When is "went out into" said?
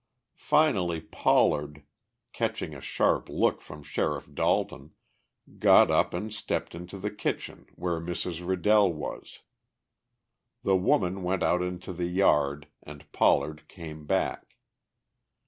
11.21-11.93